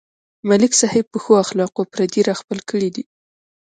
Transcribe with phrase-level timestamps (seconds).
[0.49, 3.03] ملک صاحب په ښو اخلاقو پردي راخپل کړي دي.